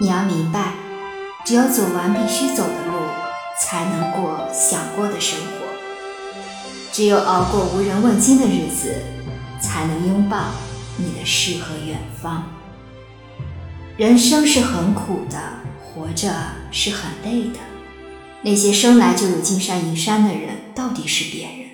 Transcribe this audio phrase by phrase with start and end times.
[0.00, 0.72] 你要明白，
[1.44, 2.98] 只有走完必须走的路，
[3.62, 5.66] 才能过想过的生活；
[6.90, 9.04] 只有熬过无人问津的日子，
[9.60, 10.46] 才能拥抱
[10.96, 12.44] 你的诗和远方。
[13.96, 15.38] 人生是很苦的，
[15.80, 16.34] 活着
[16.72, 17.60] 是很累的。
[18.42, 21.68] 那些生来就有金山银山的人，到底是别人，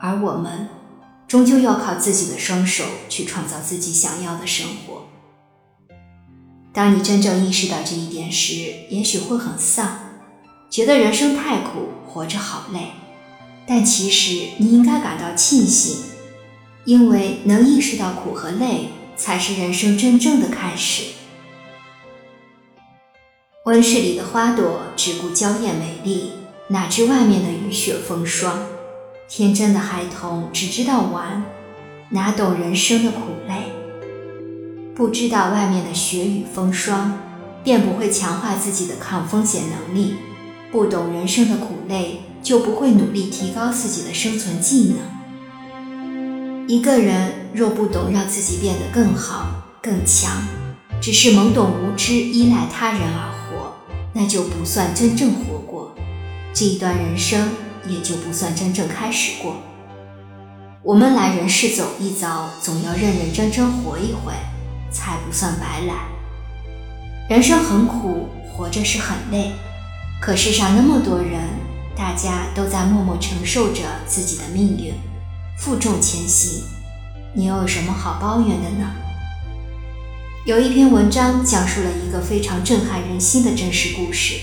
[0.00, 0.70] 而我们，
[1.28, 5.08] 终究要靠自己的双手去创造自己想要的生活。
[6.74, 8.54] 当你真正意识到这一点时，
[8.90, 9.96] 也许会很丧，
[10.68, 12.88] 觉得人生太苦，活着好累。
[13.64, 15.98] 但其实你应该感到庆幸，
[16.84, 21.04] 因为能意识到苦和累，才是人生真正的开始。
[23.66, 26.32] 温室里的花朵只顾娇艳美丽，
[26.68, 28.66] 哪知外面的雨雪风霜？
[29.28, 31.44] 天真的孩童只知道玩，
[32.10, 33.63] 哪懂人生的苦累？
[34.96, 37.18] 不知道外面的雪雨风霜，
[37.64, 40.14] 便不会强化自己的抗风险能力；
[40.70, 46.68] 不懂人生的苦累，就不会努力提高自己的生存技能。
[46.68, 50.30] 一个人若不懂让自己变得更好、更强，
[51.00, 53.74] 只是懵懂无知，依赖他人而活。
[54.12, 55.92] 那就不算真正活过，
[56.52, 57.50] 这一段人生
[57.88, 59.56] 也就不算真正开始过。
[60.84, 64.32] 我们来人世走一遭，总要认认真真活一回，
[64.94, 65.94] 才不算白来。
[67.28, 69.52] 人生很苦，活着是很累，
[70.20, 71.42] 可世上那么多人，
[71.96, 74.94] 大家都在默默承受着自己的命运，
[75.58, 76.62] 负重前行，
[77.34, 78.90] 你又有什么好抱怨的呢？
[80.46, 84.38] 有一篇文章讲述了一个非常震撼人心的真实故事。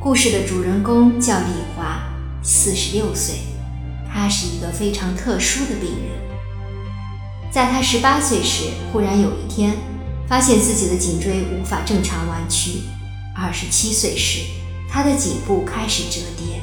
[0.00, 2.02] 故事的主人公叫李华，
[2.42, 3.36] 四十六岁，
[4.12, 6.23] 他是一个非常特殊的病人。
[7.54, 9.76] 在他十八岁时，忽然有一天
[10.26, 12.80] 发现自己的颈椎无法正常弯曲；
[13.32, 14.40] 二十七岁时，
[14.90, 16.58] 他的颈部开始折叠；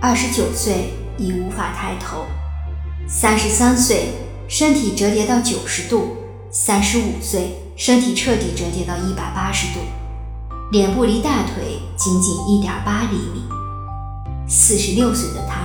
[0.00, 2.24] 二十九岁已无法抬头；
[3.06, 4.14] 三十三岁，
[4.48, 6.16] 身体折叠到九十度；
[6.50, 7.56] 三十五岁。
[7.76, 9.80] 身体彻底折叠到一百八十度，
[10.70, 13.42] 脸部离大腿仅仅一点八厘米。
[14.46, 15.59] 四十六岁的他，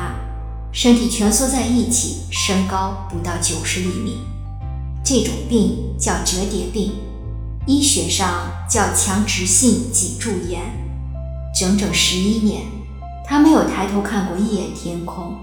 [0.76, 4.20] 身体蜷缩在一起，身高不到九十厘米。
[5.06, 6.92] 这种病叫折叠病，
[7.66, 10.62] 医学上叫强直性脊柱炎。
[11.58, 12.64] 整整十一年，
[13.26, 15.38] 他没有抬头看过一眼天空，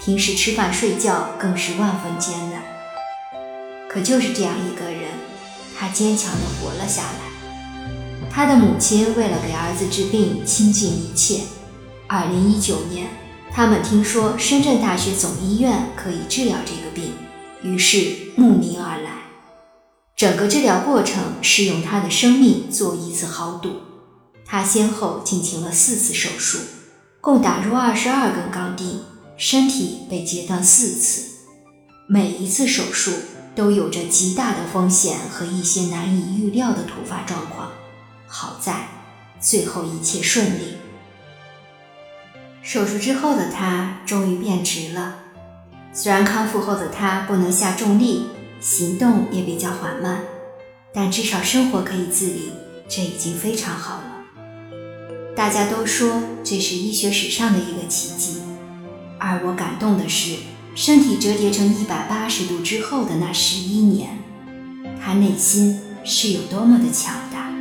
[0.00, 2.62] 平时吃饭睡觉更是万分艰难。
[3.88, 5.10] 可就是这样一个人。
[5.76, 8.28] 他坚强地活了下来。
[8.30, 11.40] 他的母亲为了给儿子治病，倾尽一切。
[12.06, 13.08] 二零一九年，
[13.52, 17.12] 他们听说深圳大学总医院可以治疗这个病，
[17.62, 19.10] 于是慕名而来。
[20.16, 23.70] 整个治疗过程是用他的生命做一次豪赌。
[24.44, 26.58] 他先后进行了四次手术，
[27.20, 29.02] 共打入二十二根钢钉，
[29.36, 31.30] 身体被截断四次，
[32.08, 33.12] 每一次手术。
[33.52, 37.68] 都有着极大的风险和一些难以预料的突发状况。
[38.28, 38.88] 好在
[39.40, 40.76] 最后一切顺利。
[42.72, 45.16] 手术之后的他终于变直了，
[45.92, 48.26] 虽然康复后的他不能下重力，
[48.60, 50.20] 行动也比较缓慢，
[50.94, 52.52] 但至少生活可以自理，
[52.88, 54.04] 这已经非常好了。
[55.34, 58.40] 大家都说这是医学史上的一个奇迹，
[59.18, 60.36] 而我感动的是。
[60.76, 64.16] 身体折叠成一百八十度之后的那十一年，
[65.04, 67.52] 他内心是有多么的强大，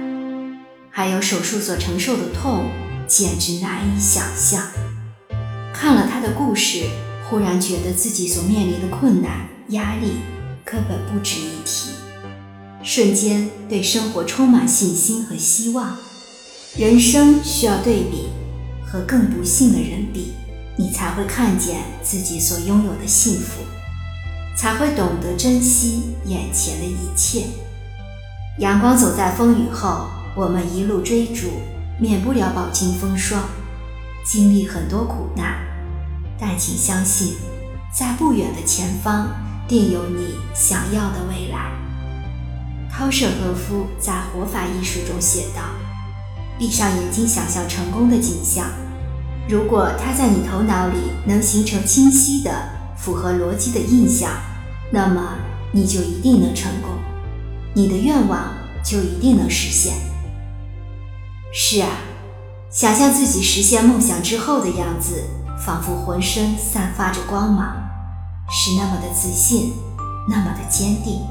[0.92, 2.70] 还有手术所承受的痛，
[3.08, 4.62] 简直难以想象。
[5.82, 6.90] 看了他的故事，
[7.24, 10.18] 忽然觉得自己所面临的困难、压力
[10.66, 11.92] 根本不值一提，
[12.84, 15.96] 瞬间对生活充满信心和希望。
[16.76, 18.28] 人生需要对比，
[18.86, 20.34] 和更不幸的人比。
[20.78, 23.62] 你才会看见自己所拥有的幸福，
[24.58, 27.46] 才会懂得珍惜眼前的一切。
[28.58, 31.48] 阳光走在风雨后，我们一路追逐，
[31.98, 33.42] 免不了饱经风霜，
[34.26, 35.69] 经历很多苦难。
[36.60, 37.38] 请相信，
[37.98, 39.30] 在不远的前方，
[39.68, 41.72] 定有你想要的未来。
[42.92, 45.62] 稻舍和夫在《活法》一书中写道
[46.60, 48.66] ：“闭上眼睛，想象成功的景象。”
[49.48, 50.96] 如果它在你头脑里
[51.26, 52.52] 能形成清晰的、
[52.98, 54.30] 符合逻辑的印象，
[54.92, 55.36] 那么
[55.72, 56.92] 你就一定能成功，
[57.74, 58.54] 你的愿望
[58.84, 59.94] 就一定能实现。
[61.54, 61.90] 是啊，
[62.70, 65.24] 想象自己实现梦想之后的样子，
[65.70, 67.76] 仿佛浑身散发着光芒，
[68.50, 69.74] 是那么的自信，
[70.28, 71.22] 那么的坚定。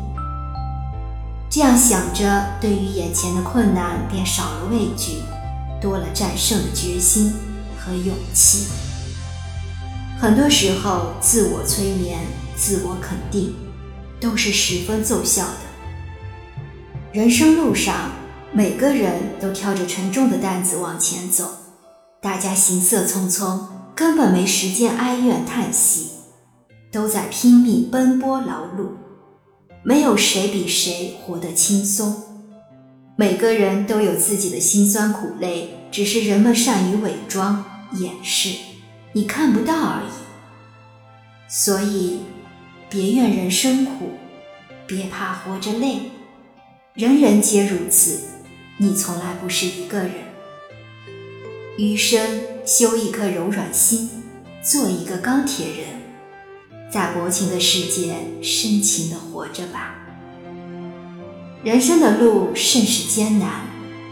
[1.50, 5.22] 这样想着，对于眼前的困难便少了畏惧，
[5.80, 7.34] 多了战胜的决心
[7.80, 8.68] 和勇气。
[10.20, 12.20] 很多时候，自我催眠、
[12.54, 13.56] 自我肯定
[14.20, 17.10] 都是十分奏效的。
[17.10, 18.12] 人生路上，
[18.52, 21.44] 每个人都挑着沉重的担子往前走，
[22.22, 23.62] 大家行色匆匆，
[23.98, 26.10] 根本没时间哀怨叹息，
[26.92, 28.90] 都在拼命奔波劳碌。
[29.82, 32.14] 没有谁比谁活得轻松，
[33.16, 37.64] 每个人都有自己的辛酸苦累，只是人们善于伪装
[37.94, 38.50] 掩饰，
[39.14, 41.52] 你看不到而已。
[41.52, 42.20] 所以，
[42.88, 44.10] 别怨人生苦，
[44.86, 46.02] 别怕活着累，
[46.94, 48.20] 人人皆如此，
[48.76, 50.27] 你从来不是一个人。
[51.78, 54.10] 余生修一颗柔软心，
[54.60, 56.90] 做一个钢铁人。
[56.90, 59.94] 在薄情的世界，深情的活着吧。
[61.62, 63.48] 人生的路甚是艰难，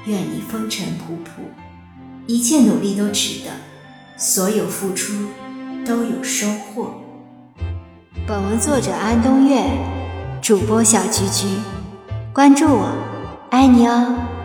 [0.04, 1.42] 愿你风尘仆仆，
[2.28, 3.50] 一切努力都值得，
[4.16, 5.12] 所有付出
[5.84, 6.94] 都有收获。
[8.28, 9.64] 本文作者安东月，
[10.40, 11.48] 主播小菊菊，
[12.32, 12.92] 关注我，
[13.50, 14.35] 爱你哦。